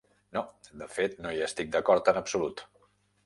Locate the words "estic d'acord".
1.49-2.11